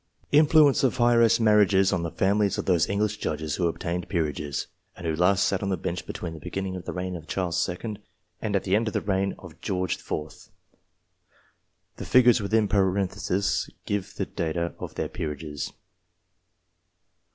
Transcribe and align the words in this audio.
Influence 0.31 0.83
of 0.83 0.99
Heiress 0.99 1.39
marriages 1.39 1.93
on 1.93 2.01
the 2.01 2.09
Families 2.09 2.57
of 2.57 2.65
those 2.65 2.89
English 2.89 3.17
Judges 3.17 3.57
who 3.57 3.67
obtained 3.67 4.09
Peerages, 4.09 4.65
and 4.97 5.05
who 5.05 5.15
last 5.15 5.45
sat 5.45 5.61
on 5.61 5.69
the 5.69 5.77
Bench 5.77 6.07
between 6.07 6.33
the 6.33 6.39
beginning 6.39 6.75
of 6.75 6.85
the 6.85 6.91
reign 6.91 7.15
of 7.15 7.27
Charles 7.27 7.69
II. 7.69 7.97
and 8.41 8.55
the 8.55 8.75
end 8.75 8.87
of 8.87 8.95
the 8.95 9.01
reign 9.01 9.35
of 9.37 9.61
George 9.61 9.97
IV. 9.99 10.49
(The 11.97 12.05
figures 12.05 12.41
within 12.41 12.67
parentheses 12.67 13.69
give 13.85 14.15
the 14.15 14.25
date 14.25 14.57
of 14.57 14.95
their 14.95 15.07
peerages.) 15.07 15.71